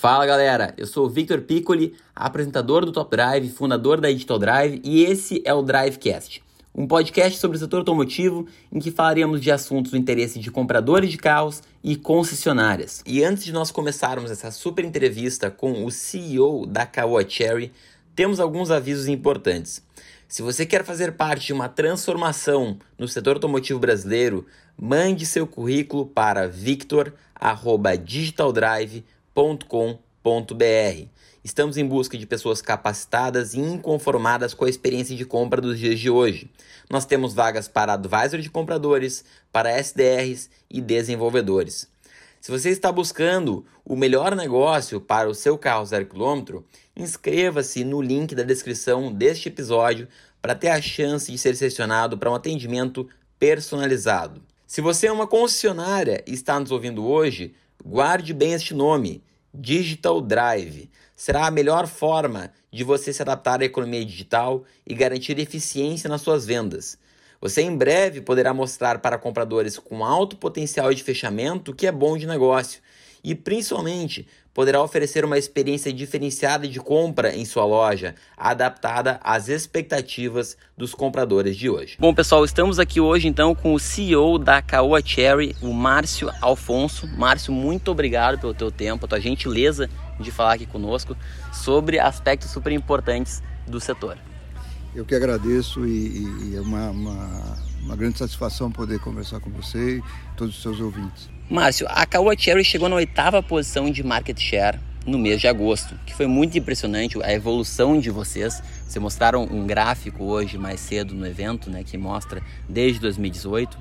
[0.00, 4.80] Fala galera, eu sou o Victor Piccoli, apresentador do Top Drive, fundador da Digital Drive
[4.84, 6.40] e esse é o Drivecast,
[6.72, 11.10] um podcast sobre o setor automotivo em que falaremos de assuntos do interesse de compradores
[11.10, 13.02] de carros e concessionárias.
[13.04, 17.72] E antes de nós começarmos essa super entrevista com o CEO da Caoa Cherry,
[18.14, 19.82] temos alguns avisos importantes.
[20.28, 24.46] Se você quer fazer parte de uma transformação no setor automotivo brasileiro,
[24.76, 26.46] mande seu currículo para
[29.38, 31.08] victor@digitaldrive.com.br.
[31.44, 36.00] Estamos em busca de pessoas capacitadas e inconformadas com a experiência de compra dos dias
[36.00, 36.50] de hoje.
[36.90, 41.88] Nós temos vagas para advisor de compradores, para SDRs e desenvolvedores.
[42.40, 46.64] Se você está buscando o melhor negócio para o seu carro zero quilômetro,
[46.96, 50.08] inscreva-se no link da descrição deste episódio
[50.42, 53.08] para ter a chance de ser selecionado para um atendimento
[53.38, 54.42] personalizado.
[54.66, 60.20] Se você é uma concessionária e está nos ouvindo hoje, guarde bem este nome, Digital
[60.20, 60.90] Drive.
[61.16, 66.20] Será a melhor forma de você se adaptar à economia digital e garantir eficiência nas
[66.20, 66.98] suas vendas.
[67.40, 72.18] Você em breve poderá mostrar para compradores com alto potencial de fechamento que é bom
[72.18, 72.82] de negócio
[73.22, 74.26] e, principalmente,
[74.58, 81.56] poderá oferecer uma experiência diferenciada de compra em sua loja, adaptada às expectativas dos compradores
[81.56, 81.96] de hoje.
[81.96, 87.06] Bom, pessoal, estamos aqui hoje então com o CEO da Caoa Cherry, o Márcio Alfonso.
[87.06, 91.16] Márcio, muito obrigado pelo teu tempo, a tua gentileza de falar aqui conosco
[91.52, 94.18] sobre aspectos super importantes do setor.
[94.92, 99.98] Eu que agradeço e, e é uma, uma, uma, grande satisfação poder conversar com você
[99.98, 100.02] e
[100.36, 101.37] todos os seus ouvintes.
[101.50, 105.94] Márcio, a Caoa Cherry chegou na oitava posição de market share no mês de agosto,
[106.04, 108.62] que foi muito impressionante a evolução de vocês.
[108.86, 113.74] Vocês mostraram um gráfico hoje mais cedo no evento, né, que mostra desde 2018.
[113.74, 113.78] Uh,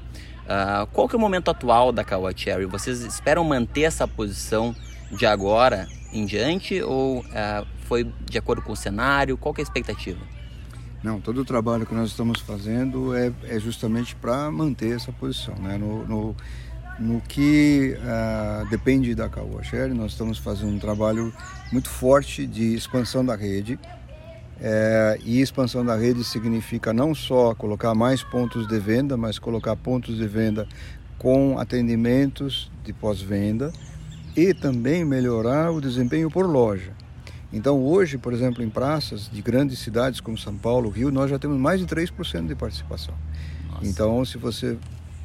[0.47, 2.65] ah, qual que é o momento atual da Caoa Cherry?
[2.65, 4.73] Vocês esperam manter essa posição
[5.11, 9.37] de agora em diante ou uh, foi de acordo com o cenário?
[9.37, 10.21] Qual que é a expectativa?
[11.03, 15.55] Não, todo o trabalho que nós estamos fazendo é, é justamente para manter essa posição.
[15.55, 15.77] Né?
[15.77, 16.35] No, no,
[16.99, 21.33] no que uh, depende da Caoa Share, nós estamos fazendo um trabalho
[21.71, 23.79] muito forte de expansão da rede.
[24.59, 29.75] É, e expansão da rede significa não só colocar mais pontos de venda, mas colocar
[29.75, 30.67] pontos de venda
[31.19, 33.71] com atendimentos de pós-venda
[34.35, 36.91] e também melhorar o desempenho por loja.
[37.53, 41.37] Então hoje, por exemplo, em praças de grandes cidades como São Paulo, Rio, nós já
[41.37, 43.13] temos mais de 3% de participação.
[43.69, 43.85] Nossa.
[43.85, 44.77] Então se você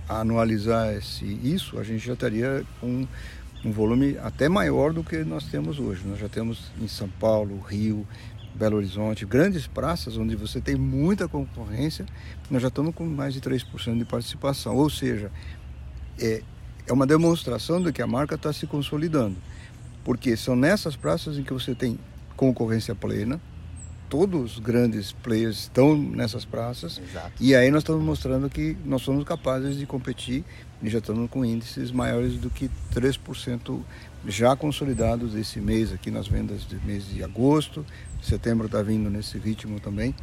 [0.08, 3.06] anualizar esse, isso, a gente já estaria com
[3.64, 6.02] um volume até maior do que nós temos hoje.
[6.06, 8.06] Nós já temos em São Paulo, Rio,
[8.54, 12.04] Belo Horizonte, grandes praças onde você tem muita concorrência,
[12.50, 14.76] nós já estamos com mais de 3% de participação.
[14.76, 15.30] Ou seja,
[16.18, 16.42] é,
[16.86, 19.36] é uma demonstração de que a marca está se consolidando.
[20.04, 21.98] Porque são nessas praças em que você tem
[22.36, 23.40] concorrência plena.
[24.12, 27.00] Todos os grandes players estão nessas praças.
[27.02, 27.32] Exato.
[27.40, 30.44] E aí nós estamos mostrando que nós somos capazes de competir
[30.82, 33.80] e já estamos com índices maiores do que 3%
[34.26, 37.86] já consolidados esse mês aqui nas vendas do mês de agosto.
[38.22, 40.14] Setembro está vindo nesse ritmo também.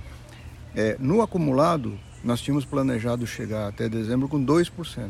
[0.76, 5.10] É, no acumulado, nós tínhamos planejado chegar até dezembro com 2%.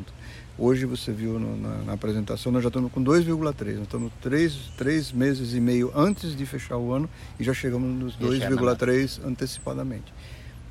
[0.58, 3.75] Hoje você viu no, na, na, apresentação, nós já estamos com 2,3.
[3.75, 7.09] Nós estamos três, três meses e meio antes de fechar o ano
[7.40, 10.14] e já chegamos nos 2,3 antecipadamente.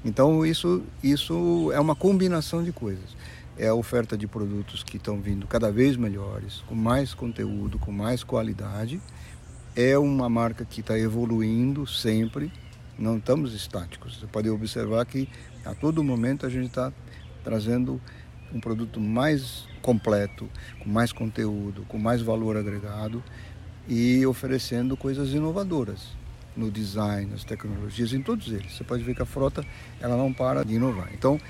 [0.04, 3.16] Então isso, isso é uma combinação de coisas.
[3.56, 7.90] É a oferta de produtos que estão vindo cada vez melhores, com mais conteúdo, com
[7.90, 9.00] mais qualidade.
[9.74, 12.52] É uma marca que está evoluindo sempre,
[12.98, 14.18] não estamos estáticos.
[14.18, 15.28] Você pode observar que
[15.64, 16.92] a todo momento a gente está
[17.44, 18.00] trazendo
[18.52, 20.48] um produto mais completo,
[20.80, 23.22] com mais conteúdo, com mais valor agregado
[23.86, 26.16] e oferecendo coisas inovadoras
[26.56, 28.72] no design, nas tecnologias, em todos eles.
[28.72, 29.64] Você pode ver que a frota
[30.00, 31.08] ela não para de inovar.
[31.14, 31.40] Então,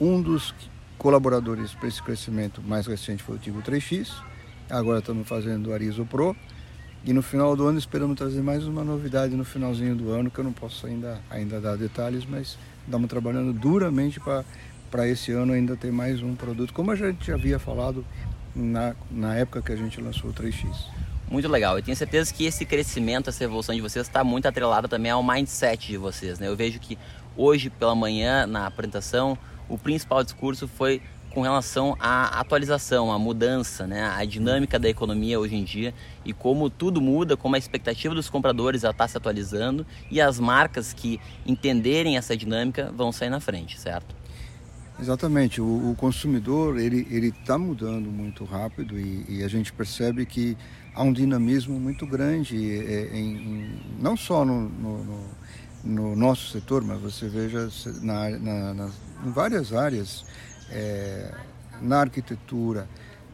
[0.00, 0.54] um dos
[0.98, 4.12] colaboradores para esse crescimento mais recente foi o Tigo 3X.
[4.70, 6.34] Agora estamos fazendo o Arizo Pro.
[7.04, 10.40] E no final do ano esperamos trazer mais uma novidade no finalzinho do ano, que
[10.40, 14.20] eu não posso ainda, ainda dar detalhes, mas estamos trabalhando duramente
[14.90, 18.04] para esse ano ainda ter mais um produto, como a gente havia falado
[18.54, 20.66] na, na época que a gente lançou o 3X.
[21.28, 21.76] Muito legal.
[21.76, 25.22] Eu tenho certeza que esse crescimento, essa evolução de vocês está muito atrelada também ao
[25.22, 26.38] mindset de vocês.
[26.38, 26.46] Né?
[26.46, 26.96] Eu vejo que
[27.36, 29.36] hoje pela manhã, na apresentação,
[29.68, 31.02] o principal discurso foi
[31.36, 34.04] com relação à atualização, à mudança, né?
[34.04, 35.92] a dinâmica da economia hoje em dia
[36.24, 40.94] e como tudo muda, como a expectativa dos compradores está se atualizando e as marcas
[40.94, 44.16] que entenderem essa dinâmica vão sair na frente, certo?
[44.98, 50.56] Exatamente, o, o consumidor ele está mudando muito rápido e, e, a gente percebe que
[50.94, 55.24] há um dinamismo muito grande, é, em, em, não só no, no, no,
[55.84, 57.68] no, nosso setor, mas você veja
[58.00, 58.90] na, na, na
[59.22, 60.24] em várias áreas,
[60.70, 61.32] é,
[61.80, 62.88] na arquitetura,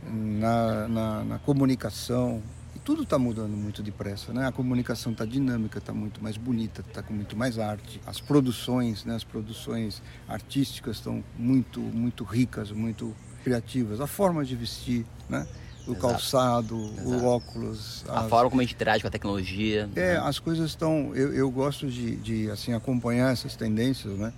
[0.05, 2.43] na, na, na comunicação,
[2.85, 4.47] tudo está mudando muito depressa, né?
[4.47, 8.01] A comunicação está dinâmica, está muito mais bonita, está com muito mais arte.
[8.07, 9.15] As produções, né?
[9.15, 13.15] As produções artísticas estão muito, muito ricas, muito
[13.45, 14.01] criativas.
[14.01, 15.47] A forma de vestir, né?
[15.87, 16.01] o Exato.
[16.01, 17.09] calçado, Exato.
[17.09, 18.05] o óculos.
[18.09, 18.31] A as...
[18.31, 19.89] forma como a gente interage com a tecnologia.
[19.95, 20.17] É, né?
[20.19, 21.15] as coisas estão.
[21.15, 24.33] Eu, eu gosto de, de assim acompanhar essas tendências, né?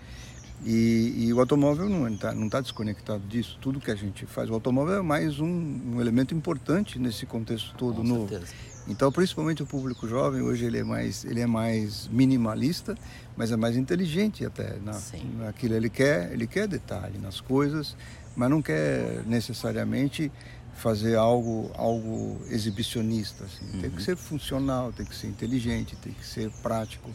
[0.65, 3.59] E, e o automóvel não está não tá desconectado disso.
[3.61, 7.75] Tudo que a gente faz, o automóvel é mais um, um elemento importante nesse contexto
[7.77, 8.29] todo com novo.
[8.29, 8.53] Certeza.
[8.89, 12.95] Então, principalmente o público jovem hoje ele é mais ele é mais minimalista,
[13.37, 14.99] mas é mais inteligente até na,
[15.39, 17.97] naquilo ele quer ele quer detalhe nas coisas,
[18.35, 20.33] mas não quer necessariamente
[20.75, 23.65] fazer algo algo exibicionista assim.
[23.67, 23.81] uhum.
[23.81, 24.03] tem que uhum.
[24.03, 27.11] ser funcional tem que ser inteligente tem que ser prático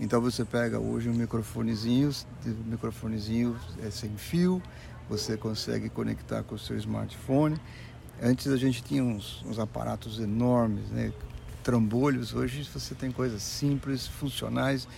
[0.00, 2.10] então você pega hoje um microfonezinho
[2.46, 4.62] um microfonezinho é sem fio
[5.08, 7.56] você consegue conectar com o seu smartphone
[8.22, 11.12] antes a gente tinha uns, uns aparatos enormes né
[11.62, 14.88] trambolhos hoje você tem coisas simples funcionais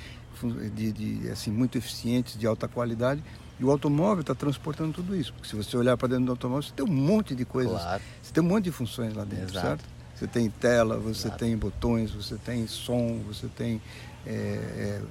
[0.74, 3.22] de, de assim muito eficientes de alta qualidade
[3.60, 5.34] e o automóvel está transportando tudo isso.
[5.34, 7.78] Porque se você olhar para dentro do automóvel, você tem um monte de coisas.
[7.78, 8.02] Claro.
[8.22, 9.66] Você tem um monte de funções lá dentro, Exato.
[9.66, 9.84] certo?
[10.16, 11.38] Você tem tela, você Exato.
[11.38, 13.80] tem botões, você tem som, você tem
[14.26, 15.02] é, é,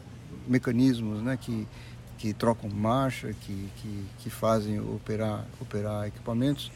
[0.47, 1.67] mecanismos né, que,
[2.17, 6.71] que trocam marcha, que, que, que fazem operar, operar equipamentos.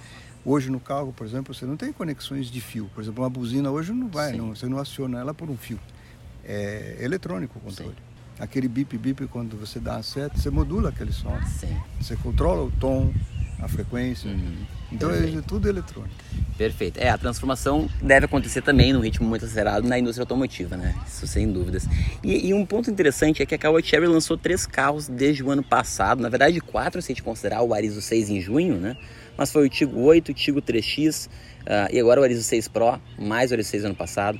[0.46, 2.90] Hoje no carro, por exemplo, você não tem conexões de fio.
[2.94, 5.80] Por exemplo, uma buzina hoje não vai, não, você não aciona ela por um fio.
[6.44, 7.92] É eletrônico o controle.
[7.92, 11.38] Sim aquele bip bip quando você dá a seta, você modula aquele som.
[11.46, 11.76] Sim.
[12.00, 13.14] Você controla o tom,
[13.60, 14.30] a frequência.
[14.30, 14.66] Uhum.
[14.94, 15.40] Então Perfeito.
[15.40, 16.14] é tudo eletrônico.
[16.58, 17.00] Perfeito.
[17.00, 20.96] É, a transformação deve acontecer também num ritmo muito acelerado na indústria automotiva, né?
[21.08, 21.88] Isso sem dúvidas.
[22.24, 25.50] E, e um ponto interessante é que a Caoa Cherry lançou três carros desde o
[25.50, 28.96] ano passado, na verdade quatro se a gente considerar o Arizo 6 em junho, né?
[29.36, 33.02] Mas foi o Tigo 8, o Tigo 3X uh, e agora o Arizo 6 Pro,
[33.18, 34.40] mais o Arizo 6 ano passado.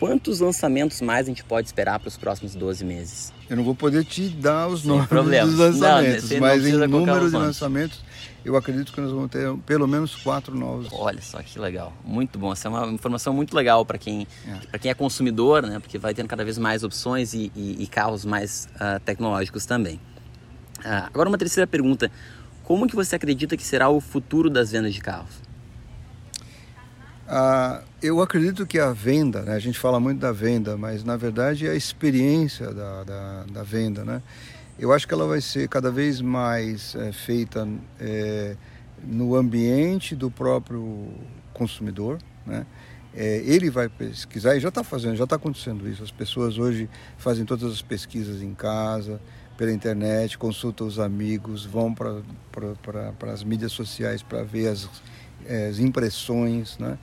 [0.00, 3.34] Quantos lançamentos mais a gente pode esperar para os próximos 12 meses?
[3.50, 7.28] Eu não vou poder te dar os Sem nomes dos lançamentos, não, mas em número
[7.28, 8.02] de lançamentos,
[8.42, 10.88] eu acredito que nós vamos ter pelo menos quatro novos.
[10.90, 12.50] Olha só que legal, muito bom.
[12.50, 14.26] Essa é uma informação muito legal para quem,
[14.72, 14.78] é.
[14.78, 15.78] quem é consumidor, né?
[15.78, 19.96] Porque vai tendo cada vez mais opções e, e, e carros mais uh, tecnológicos também.
[20.78, 22.10] Uh, agora uma terceira pergunta:
[22.64, 25.49] como que você acredita que será o futuro das vendas de carros?
[27.32, 31.16] Ah, eu acredito que a venda, né, a gente fala muito da venda, mas na
[31.16, 34.04] verdade é a experiência da, da, da venda.
[34.04, 34.20] Né?
[34.76, 37.68] Eu acho que ela vai ser cada vez mais é, feita
[38.00, 38.56] é,
[39.04, 41.06] no ambiente do próprio
[41.54, 42.18] consumidor.
[42.44, 42.66] Né?
[43.14, 46.02] É, ele vai pesquisar, e já está fazendo, já está acontecendo isso.
[46.02, 49.20] As pessoas hoje fazem todas as pesquisas em casa,
[49.56, 54.90] pela internet, consultam os amigos, vão para as mídias sociais para ver as,
[55.68, 56.76] as impressões.
[56.76, 56.98] Né?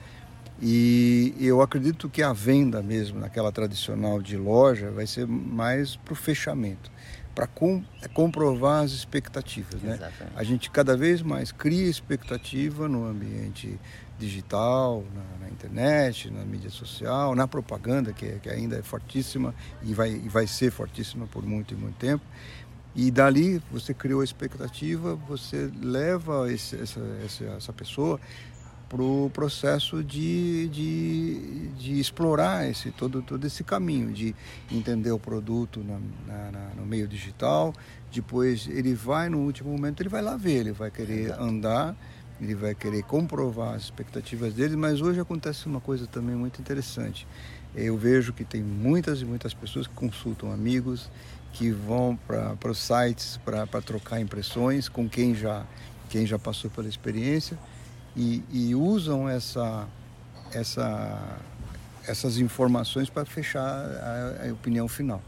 [0.60, 6.12] E eu acredito que a venda mesmo, naquela tradicional de loja, vai ser mais para
[6.12, 6.90] o fechamento,
[7.32, 9.80] para com, comprovar as expectativas.
[9.80, 9.98] Né?
[10.34, 13.78] A gente cada vez mais cria expectativa no ambiente
[14.18, 19.54] digital, na, na, internet, na mídia social, na propaganda, que, é, que ainda é fortíssima
[19.84, 22.24] e vai, e vai ser fortíssima por muito e muito tempo.
[22.96, 27.00] E dali você criou a expectativa, você leva esse, essa,
[27.56, 28.18] essa pessoa
[28.88, 34.34] para o processo de, de, de, explorar esse, todo, todo esse caminho, de
[34.72, 37.74] entender o produto na, na, na, no meio digital.
[38.10, 41.42] Depois ele vai, no último momento, ele vai lá ver, ele vai querer Exato.
[41.42, 41.96] andar,
[42.40, 47.26] ele vai querer comprovar as expectativas dele, mas hoje acontece uma coisa também muito interessante.
[47.74, 51.10] Eu vejo que tem muitas e muitas pessoas que consultam amigos,
[51.52, 55.66] que vão para os sites para trocar impressões com quem já,
[56.08, 57.58] quem já passou pela experiência
[58.18, 59.86] e, e usam essa,
[60.52, 61.38] essa,
[62.06, 65.22] essas informações para fechar a, a opinião final.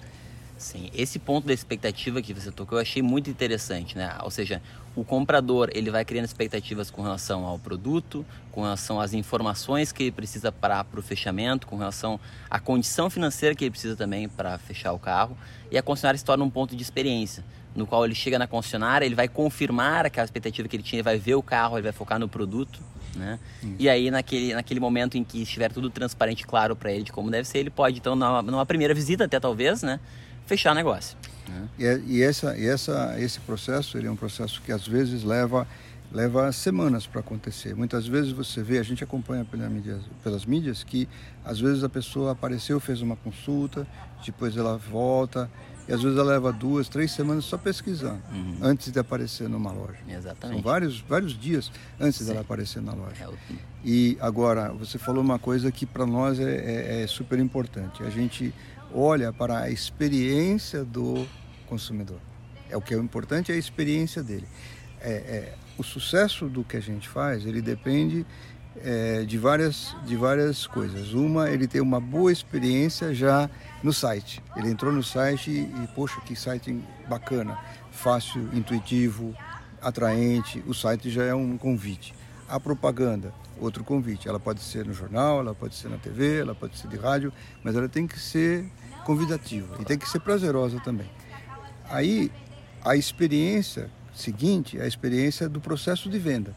[0.59, 4.15] Sim, esse ponto da expectativa que você tocou eu achei muito interessante, né?
[4.23, 4.61] Ou seja,
[4.95, 10.03] o comprador ele vai criando expectativas com relação ao produto, com relação às informações que
[10.03, 12.21] ele precisa para o fechamento, com relação
[12.51, 15.35] à condição financeira que ele precisa também para fechar o carro,
[15.71, 17.43] e a concessionária se torna um ponto de experiência
[17.75, 21.05] no qual ele chega na concessionária, ele vai confirmar aquela expectativa que ele tinha, ele
[21.05, 22.81] vai ver o carro, ele vai focar no produto,
[23.15, 23.39] né?
[23.79, 27.31] E aí naquele, naquele momento em que estiver tudo transparente, claro para ele de como
[27.31, 30.01] deve ser, ele pode então numa, numa primeira visita até talvez, né,
[30.47, 31.17] fechar o negócio.
[31.49, 31.69] Né?
[31.79, 35.23] E, é, e, essa, e essa, esse processo ele é um processo que às vezes
[35.23, 35.67] leva
[36.13, 37.75] leva semanas para acontecer.
[37.75, 41.09] Muitas vezes você vê, a gente acompanha pelas mídias, pelas mídias que
[41.45, 43.87] às vezes a pessoa apareceu, fez uma consulta,
[44.25, 45.49] depois ela volta
[45.91, 48.59] e às vezes ela leva duas, três semanas só pesquisando uhum.
[48.63, 49.99] antes de aparecer numa loja.
[50.09, 50.63] Exatamente.
[50.63, 52.27] São vários, vários dias antes Sim.
[52.27, 53.25] dela aparecer na loja.
[53.25, 53.55] É
[53.85, 58.05] e agora, você falou uma coisa que para nós é, é, é super importante.
[58.05, 58.55] A gente
[58.95, 61.27] olha para a experiência do
[61.67, 62.21] consumidor.
[62.69, 64.47] É o que é importante é a experiência dele.
[65.01, 68.25] É, é, o sucesso do que a gente faz, ele depende
[68.77, 71.13] é, de, várias, de várias coisas.
[71.13, 73.51] Uma, ele tem uma boa experiência já
[73.83, 74.43] no site.
[74.57, 77.59] Ele entrou no site e, poxa, que site bacana,
[77.91, 79.35] fácil, intuitivo,
[79.81, 80.63] atraente.
[80.67, 82.15] O site já é um convite.
[82.49, 84.29] A propaganda, outro convite.
[84.29, 87.33] Ela pode ser no jornal, ela pode ser na TV, ela pode ser de rádio,
[87.63, 88.67] mas ela tem que ser
[89.05, 91.11] convidativa e tem que ser prazerosa também.
[91.89, 92.31] Aí,
[92.85, 96.55] a experiência seguinte é a experiência do processo de venda.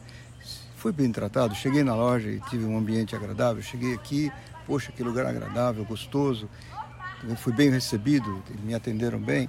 [0.84, 4.30] Fui bem tratado, cheguei na loja e tive um ambiente agradável, cheguei aqui,
[4.66, 6.46] poxa, que lugar agradável, gostoso,
[7.38, 9.48] fui bem recebido, me atenderam bem.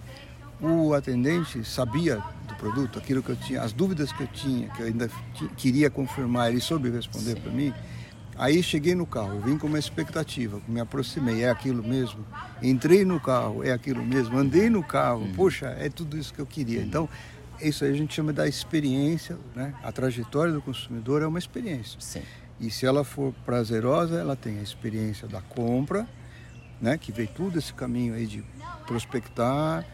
[0.61, 4.81] O atendente sabia do produto, aquilo que eu tinha, as dúvidas que eu tinha, que
[4.81, 5.09] eu ainda
[5.57, 7.73] queria confirmar, ele soube responder para mim.
[8.37, 12.25] Aí cheguei no carro, vim com uma expectativa, me aproximei, é aquilo mesmo.
[12.63, 14.37] Entrei no carro, é aquilo mesmo.
[14.37, 15.33] Andei no carro, hum.
[15.35, 16.81] poxa, é tudo isso que eu queria.
[16.81, 17.09] Então,
[17.61, 19.73] isso aí a gente chama da experiência, né?
[19.83, 21.99] A trajetória do consumidor é uma experiência.
[21.99, 22.21] Sim.
[22.59, 26.07] E se ela for prazerosa, ela tem a experiência da compra,
[26.81, 26.97] né?
[26.97, 28.43] Que veio tudo esse caminho aí de
[28.85, 29.85] prospectar,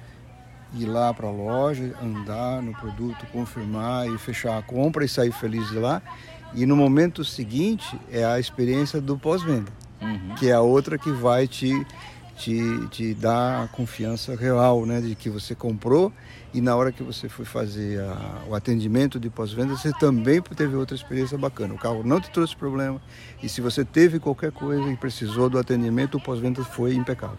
[0.74, 5.32] ir lá para a loja, andar no produto, confirmar e fechar a compra e sair
[5.32, 6.02] feliz de lá.
[6.54, 10.36] E no momento seguinte é a experiência do pós-venda, uhum.
[10.36, 11.86] que é a outra que vai te
[12.42, 16.12] te, te dá a confiança real, né, de que você comprou
[16.52, 20.76] e na hora que você foi fazer a, o atendimento de pós-venda, você também teve
[20.76, 21.76] outra experiência bacana.
[21.76, 23.00] O carro não te trouxe problema
[23.44, 27.38] e se você teve qualquer coisa e precisou do atendimento, o pós-venda foi impecável.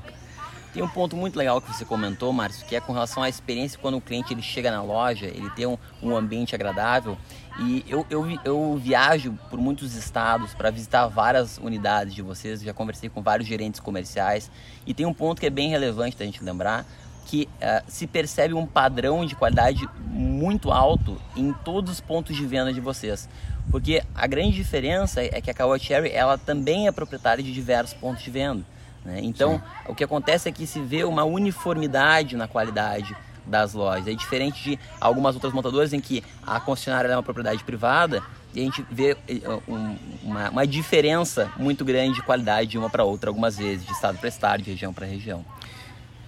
[0.73, 3.79] Tem um ponto muito legal que você comentou, Márcio, que é com relação à experiência
[3.79, 7.19] quando o cliente ele chega na loja, ele tem um, um ambiente agradável.
[7.59, 12.73] E eu, eu, eu viajo por muitos estados para visitar várias unidades de vocês, já
[12.73, 14.51] conversei com vários gerentes comerciais.
[14.87, 16.87] E tem um ponto que é bem relevante da gente lembrar,
[17.27, 22.47] que uh, se percebe um padrão de qualidade muito alto em todos os pontos de
[22.47, 23.29] venda de vocês.
[23.71, 27.95] Porque a grande diferença é que a Caoa Cherry ela também é proprietária de diversos
[27.95, 28.65] pontos de venda.
[29.05, 29.21] Né?
[29.23, 29.93] Então, Sim.
[29.93, 33.17] o que acontece é que se vê uma uniformidade na qualidade
[33.47, 34.07] das lojas.
[34.07, 38.23] É diferente de algumas outras montadoras em que a concessionária é uma propriedade privada
[38.55, 42.91] e a gente vê eh, um, uma, uma, diferença muito grande de qualidade de uma
[42.91, 45.45] para outra, algumas vezes, de estado para estado, de região para região.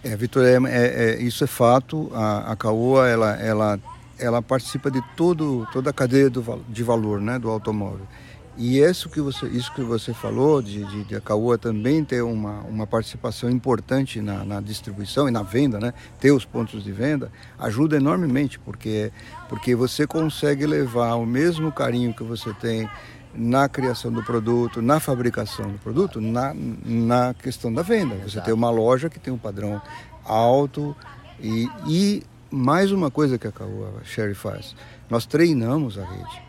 [0.02, 2.10] É, Vitor, é, é, é, isso é fato.
[2.14, 3.80] A, a Caoa, ela, ela,
[4.18, 8.06] ela participa de todo, toda a cadeia do, de valor né, do automóvel.
[8.56, 12.22] E isso que você, isso que você falou, de, de, de a Caoa também ter
[12.22, 15.92] uma, uma participação importante na, na, distribuição e na venda, né?
[16.20, 19.10] ter os pontos de venda, ajuda enormemente, porque,
[19.48, 22.88] porque você consegue levar o mesmo carinho que você tem
[23.34, 28.14] na criação do produto, na fabricação do produto, na, na questão da venda.
[28.22, 29.82] Você tem uma loja que tem um padrão
[30.24, 30.94] alto
[31.40, 34.76] e, e mais uma coisa que a Caoa Sherry faz,
[35.10, 36.43] nós treinamos a rede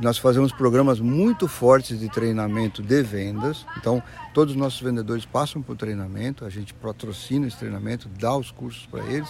[0.00, 3.66] nós fazemos programas muito fortes de treinamento de vendas.
[3.76, 4.02] Então,
[4.34, 8.86] todos os nossos vendedores passam por treinamento, a gente patrocina esse treinamento, dá os cursos
[8.86, 9.28] para eles.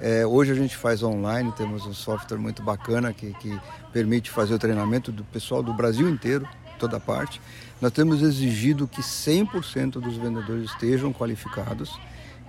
[0.00, 3.58] É, hoje a gente faz online, temos um software muito bacana que, que
[3.92, 7.40] permite fazer o treinamento do pessoal do Brasil inteiro, toda parte.
[7.80, 11.98] Nós temos exigido que 100% dos vendedores estejam qualificados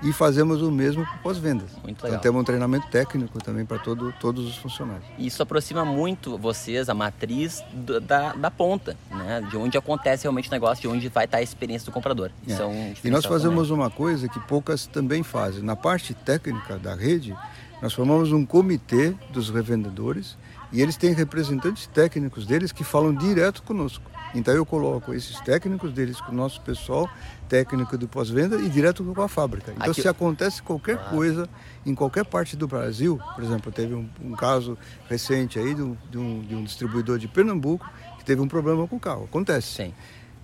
[0.02, 1.72] e fazemos o mesmo para pós-vendas.
[1.72, 2.10] Muito então, legal.
[2.10, 5.06] Então temos um treinamento técnico também para todo, todos os funcionários.
[5.18, 7.64] Isso aproxima muito vocês, a matriz
[8.02, 9.46] da, da ponta, né?
[9.50, 12.32] de onde acontece realmente o negócio, de onde vai estar a experiência do comprador.
[12.48, 12.54] É.
[12.54, 13.84] é um e nós fazemos também.
[13.84, 15.64] uma coisa que poucas também fazem.
[15.64, 17.36] Na parte técnica da rede,
[17.82, 20.38] nós formamos um comitê dos revendedores
[20.72, 24.10] e eles têm representantes técnicos deles que falam direto conosco.
[24.34, 27.10] Então eu coloco esses técnicos deles com o nosso pessoal
[27.48, 29.72] técnico de pós-venda e direto com a fábrica.
[29.76, 30.02] Então Aqui...
[30.02, 31.10] se acontece qualquer ah.
[31.10, 31.50] coisa
[31.86, 34.78] em qualquer parte do Brasil, por exemplo, teve um, um caso
[35.10, 39.00] recente aí de um, de, um, distribuidor de Pernambuco que teve um problema com o
[39.00, 39.24] carro.
[39.24, 39.84] Acontece.
[39.84, 39.94] Sim.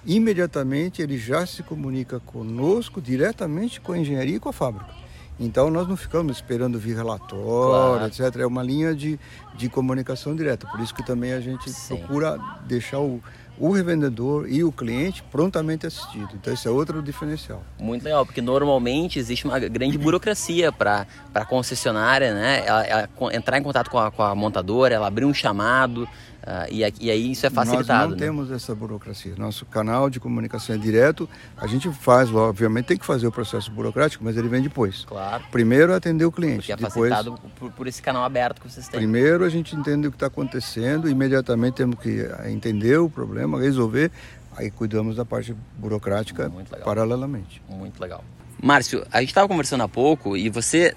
[0.03, 5.04] Imediatamente ele já se comunica conosco diretamente com a engenharia e com a fábrica.
[5.39, 8.05] Então nós não ficamos esperando vir relatório, claro.
[8.07, 8.41] etc.
[8.41, 9.19] É uma linha de,
[9.55, 10.67] de comunicação direta.
[10.67, 11.97] Por isso que também a gente Sim.
[11.97, 13.21] procura deixar o,
[13.57, 16.29] o revendedor e o cliente prontamente assistido.
[16.33, 17.63] Então, esse é outro diferencial.
[17.79, 22.63] Muito legal, porque normalmente existe uma grande burocracia para a concessionária, né?
[22.65, 26.07] Ela, ela, entrar em contato com a, com a, montadora, ela abrir um chamado,
[26.45, 27.87] Uh, e, e, aí isso é facilitado.
[27.87, 28.17] Nós não né?
[28.17, 29.33] temos essa burocracia.
[29.35, 31.27] Nosso canal de comunicação é direto.
[31.57, 35.05] A gente faz, obviamente, tem que fazer o processo burocrático, mas ele vem depois.
[35.05, 35.43] Claro.
[35.51, 36.57] Primeiro atender o cliente.
[36.57, 38.99] Porque é depois, facilitado por, por, esse canal aberto que vocês têm.
[38.99, 43.59] Primeiro a gente entende o que está acontecendo, imediatamente temos que eh, entender o problema,
[43.59, 44.11] resolver,
[44.55, 46.51] aí cuidamos da parte burocrática
[46.83, 47.59] paralelamente.
[47.67, 48.23] Muito legal.
[48.61, 50.95] Márcio, a gente estava conversando há pouco e você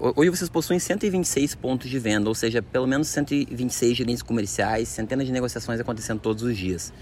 [0.00, 4.88] uh, hoje vocês possuem 126 pontos de venda, ou seja, pelo menos 126 gerentes comerciais,
[4.88, 6.92] centenas de negociações acontecendo todos os dias.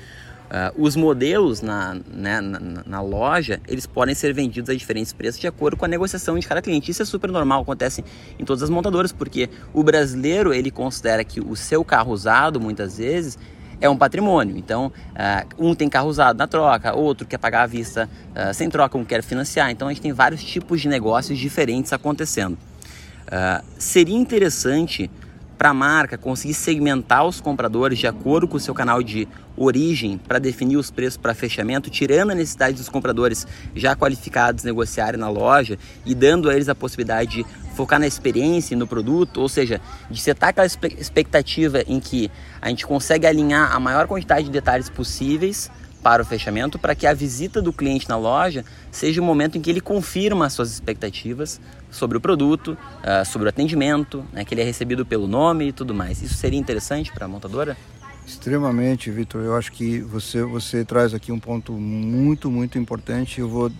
[0.47, 5.41] Uh, os modelos na, né, na, na, loja eles podem ser vendidos a diferentes preços
[5.41, 6.91] de acordo com a negociação de cada cliente.
[6.91, 8.05] Isso é super normal, acontece
[8.39, 12.99] em todas as montadoras, porque o brasileiro ele considera que o seu carro usado muitas
[12.99, 13.37] vezes
[13.81, 14.57] é um patrimônio.
[14.57, 18.69] Então, uh, um tem carro usado na troca, outro quer pagar à vista uh, sem
[18.69, 19.71] troca, um quer financiar.
[19.71, 22.55] Então, a gente tem vários tipos de negócios diferentes acontecendo.
[22.55, 25.11] Uh, seria interessante
[25.59, 30.19] para a marca conseguir segmentar os compradores de acordo com o seu canal de origem
[30.19, 35.31] para definir os preços para fechamento, tirando a necessidade dos compradores já qualificados negociarem na
[35.31, 39.49] loja e dando a eles a possibilidade de focar na experiência e no produto, ou
[39.49, 39.81] seja,
[40.11, 42.31] de setar aquela expectativa em que
[42.61, 45.71] a gente consegue alinhar a maior quantidade de detalhes possíveis
[46.03, 49.61] para o fechamento, para que a visita do cliente na loja seja o momento em
[49.61, 54.55] que ele confirma as suas expectativas sobre o produto, uh, sobre o atendimento, né, que
[54.55, 56.23] ele é recebido pelo nome e tudo mais.
[56.23, 57.77] Isso seria interessante para a montadora?
[58.25, 59.43] Extremamente, Vitor.
[59.43, 63.41] Eu acho que você, você traz aqui um ponto muito, muito importante.
[63.41, 63.71] Eu vou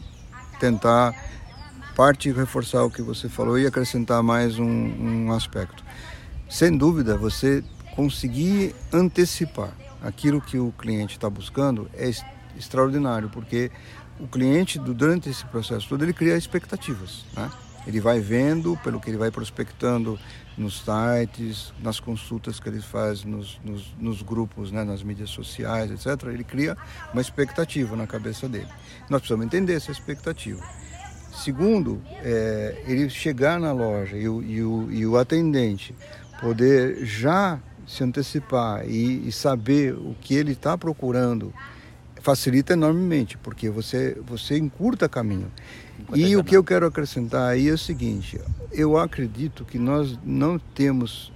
[0.59, 1.15] tentar
[1.97, 5.83] parte reforçar o que você falou e acrescentar mais um, um aspecto.
[6.47, 9.73] Sem dúvida, você conseguir antecipar
[10.03, 12.11] aquilo que o cliente está buscando é
[12.55, 13.71] extraordinário, porque
[14.21, 17.25] o cliente, durante esse processo todo, ele cria expectativas.
[17.35, 17.51] Né?
[17.87, 20.19] Ele vai vendo, pelo que ele vai prospectando
[20.55, 25.91] nos sites, nas consultas que ele faz nos, nos, nos grupos, né, nas mídias sociais,
[25.91, 26.29] etc.
[26.29, 26.77] Ele cria
[27.15, 28.69] uma expectativa na cabeça dele.
[29.09, 30.63] Nós precisamos entender essa expectativa.
[31.43, 35.95] Segundo, é, ele chegar na loja e o, e o, e o atendente
[36.41, 41.53] poder já se antecipar e, e saber o que ele está procurando
[42.21, 45.51] facilita enormemente, porque você, você encurta caminho.
[46.13, 48.41] E o que eu quero acrescentar aí é o seguinte:
[48.73, 51.33] eu acredito que nós não temos,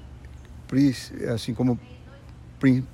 [1.33, 1.79] assim como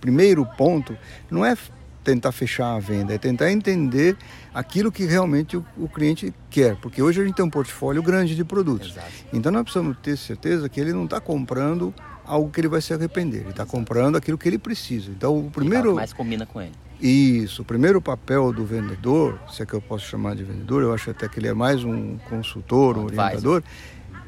[0.00, 0.96] primeiro ponto,
[1.30, 1.57] não é
[2.06, 4.16] tentar fechar a venda, é tentar entender
[4.54, 6.76] aquilo que realmente o, o, cliente quer.
[6.76, 8.92] Porque hoje a gente tem um portfólio grande de produtos.
[8.92, 9.08] Exato.
[9.32, 11.92] Então nós precisamos ter certeza que ele não está comprando
[12.24, 13.40] algo que ele vai se arrepender.
[13.40, 15.10] Ele está comprando aquilo que ele precisa.
[15.10, 15.96] Então o primeiro.
[15.96, 16.72] mais combina com ele.
[17.00, 20.94] Isso, o primeiro papel do vendedor, se é que eu posso chamar de vendedor, eu
[20.94, 23.62] acho até que ele é mais um consultor, um, um orientador.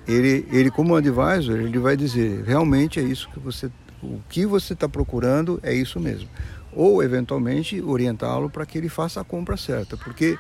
[0.06, 3.70] Ele, ele como advisor, ele vai dizer, realmente é isso que você,
[4.02, 6.28] o que você está procurando é isso mesmo
[6.72, 10.38] ou eventualmente orientá-lo para que ele faça a compra certa, porque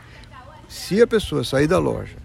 [0.68, 2.16] se a pessoa sair da loja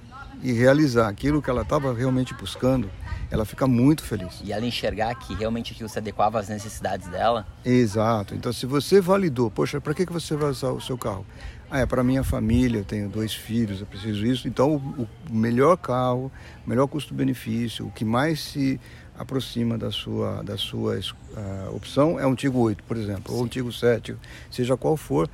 [0.42, 2.90] e realizar aquilo que ela estava realmente buscando,
[3.32, 4.42] ela fica muito feliz.
[4.44, 7.48] E ela enxergar que realmente aquilo se adequava às necessidades dela.
[7.66, 8.36] Exato.
[8.36, 11.26] Então, se você validou, poxa, para que, que você vai usar o seu carro?
[11.72, 14.48] Ah, é para minha família, eu tenho dois filhos, eu preciso isso.
[14.48, 16.32] Então, o, melhor carro,
[16.64, 18.80] o melhor custo-benefício, o que mais se
[19.18, 23.38] aproxima da sua, da sua uh, opção é um Tigo 8, por exemplo, Sim.
[23.38, 24.16] ou um Tigo 7,
[24.50, 25.30] seja qual for,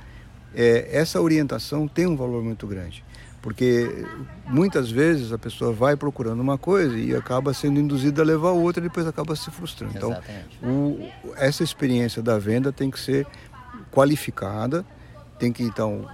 [0.54, 3.04] é, essa orientação tem um valor muito grande.
[3.42, 4.04] Porque
[4.46, 8.84] muitas vezes a pessoa vai procurando uma coisa e acaba sendo induzida a levar outra
[8.84, 9.96] e depois acaba se frustrando.
[9.96, 10.20] Então,
[10.62, 13.26] o, essa experiência da venda tem que ser
[13.90, 14.84] qualificada,
[15.38, 16.06] tem que então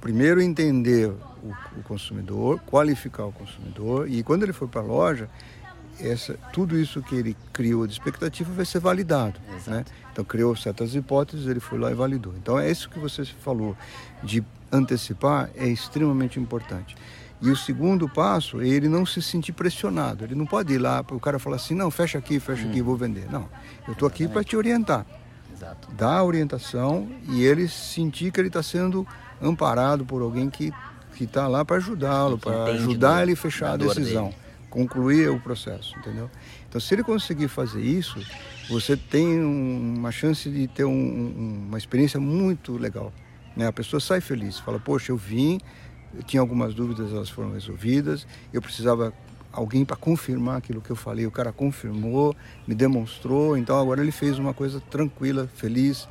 [0.00, 1.08] primeiro entender
[1.42, 5.28] o, o consumidor, qualificar o consumidor e quando ele for para a loja,
[6.00, 9.40] essa, tudo isso que ele criou de expectativa vai ser validado.
[9.66, 9.84] Né?
[10.12, 12.34] Então, criou certas hipóteses, ele foi lá e validou.
[12.36, 13.76] Então, é isso que você falou,
[14.22, 16.96] de antecipar, é extremamente importante.
[17.40, 20.24] E o segundo passo é ele não se sentir pressionado.
[20.24, 22.70] Ele não pode ir lá para o cara falar assim: não, fecha aqui, fecha hum.
[22.70, 23.30] aqui, vou vender.
[23.30, 23.48] Não,
[23.86, 25.06] eu estou aqui para te orientar.
[25.54, 25.88] Exato.
[25.92, 29.06] Dar a orientação e ele sentir que ele está sendo
[29.40, 30.72] amparado por alguém que
[31.20, 34.26] está lá para ajudá-lo, para ajudar ele a fechar a decisão.
[34.26, 36.30] Dele concluir o processo, entendeu?
[36.68, 38.20] Então, se ele conseguir fazer isso,
[38.68, 43.12] você tem uma chance de ter um, uma experiência muito legal.
[43.56, 43.66] Né?
[43.66, 45.60] A pessoa sai feliz, fala: Poxa, eu vim,
[46.14, 49.12] eu tinha algumas dúvidas, elas foram resolvidas, eu precisava
[49.52, 51.26] alguém para confirmar aquilo que eu falei.
[51.26, 56.08] O cara confirmou, me demonstrou, então agora ele fez uma coisa tranquila, feliz,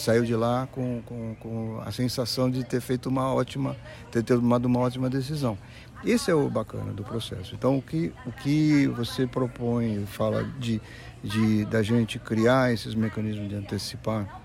[0.00, 3.76] saiu de lá com, com, com, a sensação de ter feito uma ótima,
[4.10, 5.56] ter tomado uma ótima decisão.
[6.04, 7.54] Esse é o bacana do processo.
[7.54, 10.80] Então, o que, o que você propõe, fala de,
[11.22, 14.42] de da gente criar esses mecanismos de antecipar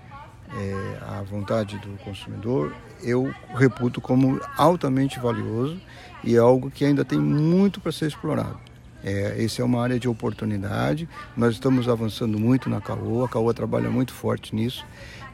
[0.54, 5.80] é, a vontade do consumidor, eu reputo como altamente valioso
[6.22, 8.58] e é algo que ainda tem muito para ser explorado.
[9.04, 11.08] É, essa é uma área de oportunidade.
[11.36, 14.84] Nós estamos avançando muito na CAOA, a CAOA trabalha muito forte nisso,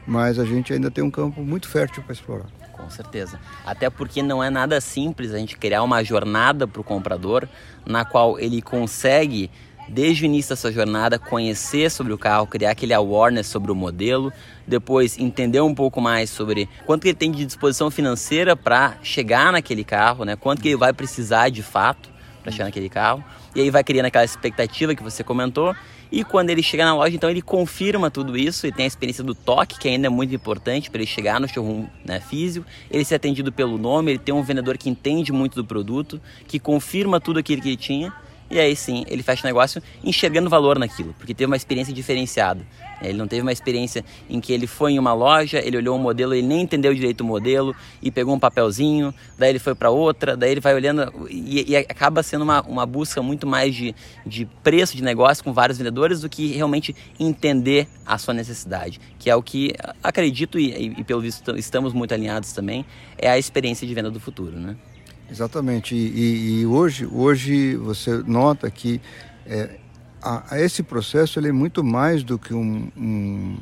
[0.09, 2.47] mas a gente ainda tem um campo muito fértil para explorar.
[2.73, 3.39] Com certeza.
[3.63, 7.47] Até porque não é nada simples a gente criar uma jornada para o comprador
[7.85, 9.51] na qual ele consegue
[9.87, 14.33] desde o início dessa jornada, conhecer sobre o carro, criar aquele awareness sobre o modelo,
[14.65, 19.83] depois entender um pouco mais sobre quanto ele tem de disposição financeira para chegar naquele
[19.83, 20.35] carro, né?
[20.35, 22.09] quanto que ele vai precisar de fato
[22.49, 23.23] para chegar naquele carro,
[23.55, 25.75] e aí vai criando aquela expectativa que você comentou,
[26.11, 29.23] e quando ele chega na loja, então ele confirma tudo isso e tem a experiência
[29.23, 33.05] do toque, que ainda é muito importante para ele chegar no showroom né, físico, ele
[33.05, 37.19] ser atendido pelo nome, ele tem um vendedor que entende muito do produto, que confirma
[37.19, 38.11] tudo aquilo que ele tinha,
[38.49, 42.65] e aí sim, ele fecha o negócio enxergando valor naquilo, porque teve uma experiência diferenciada.
[43.01, 46.01] Ele não teve uma experiência em que ele foi em uma loja, ele olhou um
[46.01, 49.89] modelo, ele nem entendeu direito o modelo e pegou um papelzinho, daí ele foi para
[49.89, 53.95] outra, daí ele vai olhando e, e, acaba sendo uma, uma busca muito mais de,
[54.25, 59.29] de preço de negócio com vários vendedores do que realmente entender a sua necessidade, que
[59.29, 62.85] é o que acredito e, e pelo visto estamos muito alinhados também,
[63.17, 64.75] é a experiência de venda do futuro, né?
[65.31, 65.95] Exatamente.
[65.95, 68.99] E, e, e, hoje, hoje você nota que
[69.45, 69.77] é,
[70.21, 73.57] a, a esse processo ele é muito mais do que um, um,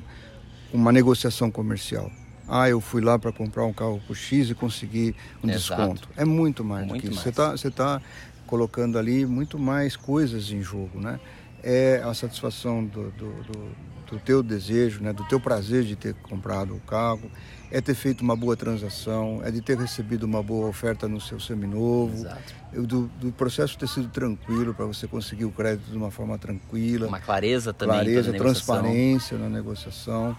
[0.74, 2.12] uma negociação comercial.
[2.48, 5.82] Ah, eu fui lá para comprar um carro por X e consegui um Exato.
[5.82, 6.10] desconto.
[6.16, 7.22] É muito mais muito do que isso.
[7.22, 8.02] Você está você tá
[8.46, 11.20] colocando ali muito mais coisas em jogo, né?
[11.62, 13.70] É a satisfação do, do, do,
[14.12, 15.12] do teu desejo, né?
[15.12, 17.30] do teu prazer de ter comprado o carro,
[17.72, 21.40] é ter feito uma boa transação, é de ter recebido uma boa oferta no seu
[21.40, 22.26] seminovo,
[22.74, 27.08] do, do processo ter sido tranquilo para você conseguir o crédito de uma forma tranquila.
[27.08, 27.96] Uma clareza também.
[27.96, 30.36] Clareza, transparência na negociação.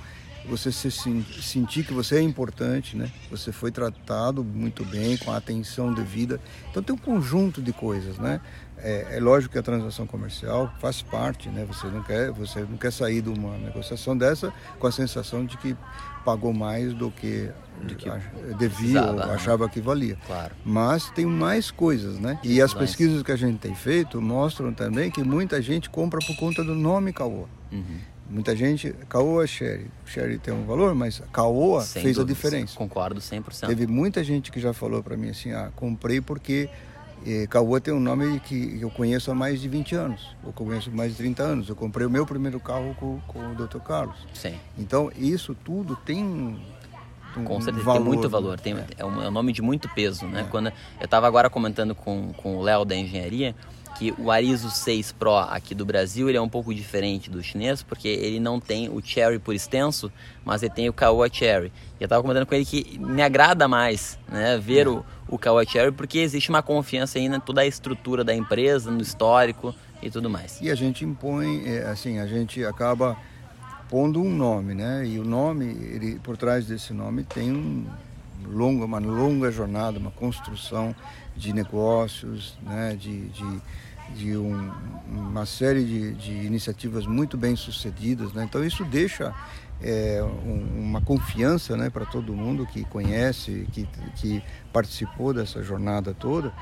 [0.48, 3.10] Você se sentir que você é importante, né?
[3.30, 6.40] Você foi tratado muito bem, com a atenção devida.
[6.70, 8.40] Então tem um conjunto de coisas, né?
[8.82, 11.64] É, é, lógico que a transação comercial faz parte, né?
[11.66, 15.56] Você não quer, você não quer sair de uma negociação dessa com a sensação de
[15.56, 15.76] que
[16.24, 17.50] pagou mais do que,
[17.82, 18.10] do que
[18.58, 19.24] devia ou né?
[19.32, 20.16] achava que valia.
[20.26, 20.54] Claro.
[20.64, 22.38] Mas tem mais coisas, né?
[22.44, 26.36] E as pesquisas que a gente tem feito mostram também que muita gente compra por
[26.36, 27.48] conta do nome Caoa.
[27.72, 27.98] Uhum.
[28.30, 29.86] Muita gente, Caoa Sherry.
[30.04, 32.20] Sherry tem um valor, mas Caoa fez dúvidas.
[32.20, 32.76] a diferença.
[32.76, 33.66] Concordo 100%.
[33.66, 36.68] Teve muita gente que já falou para mim assim, ah, comprei porque
[37.24, 40.37] e Caoa tem um nome que eu conheço há mais de 20 anos.
[40.44, 41.68] Eu conheço há mais de 30 anos.
[41.68, 43.78] Eu comprei o meu primeiro carro com, com o Dr.
[43.78, 44.16] Carlos.
[44.35, 44.54] Sim.
[44.78, 46.59] Então, isso tudo tem um,
[47.44, 48.87] com certeza, valor, tem muito valor, tem, é.
[48.98, 50.40] é, um, é um nome de muito peso, né?
[50.40, 50.44] É.
[50.44, 53.54] Quando eu estava agora comentando com, com o Léo da engenharia,
[53.96, 57.83] que o Arizo 6 Pro aqui do Brasil ele é um pouco diferente do chinês,
[57.83, 60.11] porque ele não tem o Cherry por extenso,
[60.44, 61.72] mas ele tem o Caoa Cherry.
[61.98, 64.90] E eu estava comentando com ele que me agrada mais né, ver é.
[64.90, 68.90] o, o Caoa Cherry, porque existe uma confiança aí em toda a estrutura da empresa,
[68.90, 70.61] no histórico e tudo mais.
[70.61, 73.16] E a gente impõe, é, assim, a gente acaba
[73.88, 75.07] pondo um nome, né?
[75.07, 77.87] E o nome, ele, por trás desse nome tem um
[78.46, 80.94] longa, uma longa jornada, uma construção
[81.38, 82.96] de negócios, né?
[82.96, 83.62] de, de
[84.14, 84.72] de um,
[85.07, 88.33] uma série de, de, iniciativas muito bem sucedidas.
[88.33, 88.44] Né?
[88.44, 89.35] Então isso deixa
[89.83, 96.14] é, um, uma confiança né, para todo mundo que conhece, que, que participou dessa jornada
[96.14, 96.53] toda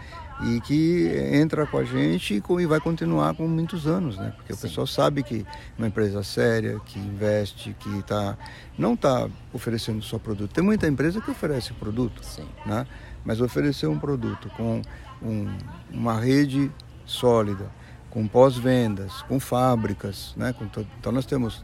[0.42, 4.34] e que entra com a gente e, vai continuar com muitos anos, né?
[4.36, 4.58] Porque Sim.
[4.58, 5.46] o pessoal sabe que
[5.78, 8.36] uma empresa séria, que investe, que tá,
[8.76, 10.52] não está oferecendo só produto.
[10.52, 12.46] Tem muita empresa que oferece produto, Sim.
[12.66, 12.86] né?
[13.26, 14.80] Mas oferecer um produto com
[15.20, 15.48] um,
[15.90, 16.70] uma rede
[17.04, 17.68] sólida,
[18.08, 20.54] com pós-vendas, com fábricas, né?
[20.54, 21.62] Com então nós temos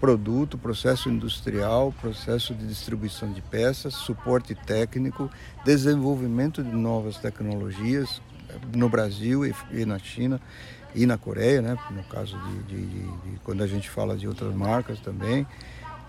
[0.00, 5.30] produto, processo industrial, processo de distribuição de peças, suporte técnico,
[5.64, 10.40] desenvolvimento de novas tecnologias eh, no Brasil e, na China
[10.94, 11.76] e na Coreia, né?
[11.90, 15.46] no caso de, de, de, de quando a gente fala de outras marcas também.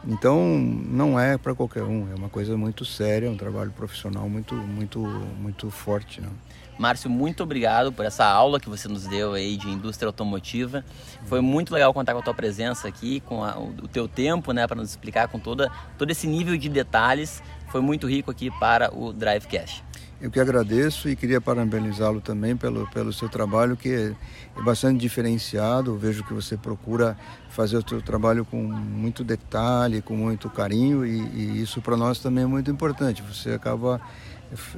[0.07, 4.53] Então não é para qualquer um, é uma coisa muito séria, um trabalho profissional muito,
[4.53, 6.21] muito, muito forte.
[6.21, 6.29] Né?
[6.77, 10.83] Márcio, muito obrigado por essa aula que você nos deu aí de indústria automotiva.
[11.25, 14.67] Foi muito legal contar com a tua presença aqui, com a, o teu tempo, né,
[14.67, 17.41] para nos explicar com toda, todo esse nível de detalhes.
[17.69, 19.83] Foi muito rico aqui para o Drivecast.
[20.25, 24.15] Eu que agradeço e queria parabenizá-lo também pelo, pelo seu trabalho, que é,
[24.59, 25.91] é bastante diferenciado.
[25.91, 27.15] Eu vejo que você procura
[27.47, 32.17] fazer o seu trabalho com muito detalhe, com muito carinho, e, e isso para nós
[32.17, 33.21] também é muito importante.
[33.21, 34.01] Você acaba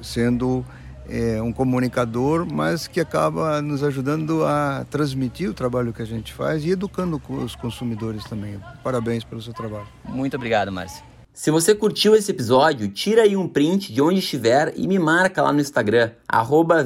[0.04, 0.66] sendo
[1.08, 6.34] é um comunicador, mas que acaba nos ajudando a transmitir o trabalho que a gente
[6.34, 8.60] faz e educando os consumidores também.
[8.84, 9.88] Parabéns pelo seu trabalho.
[10.04, 11.02] Muito obrigado, Márcio.
[11.40, 15.40] Se você curtiu esse episódio, tira aí um print de onde estiver e me marca
[15.44, 16.10] lá no Instagram,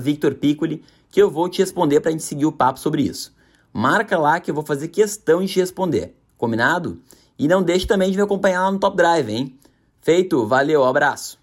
[0.02, 3.34] @victorpiccoli, que eu vou te responder para a gente seguir o papo sobre isso.
[3.72, 6.14] Marca lá que eu vou fazer questão de te responder.
[6.38, 7.00] Combinado?
[7.40, 9.58] E não deixe também de me acompanhar lá no Top Drive, hein?
[10.02, 11.40] Feito, valeu, abraço!